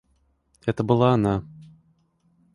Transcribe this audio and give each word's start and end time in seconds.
Это 0.65 0.83
была 0.83 1.11
она. 1.13 1.45